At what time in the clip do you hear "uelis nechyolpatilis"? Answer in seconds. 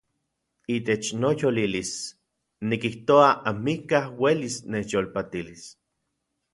4.21-5.63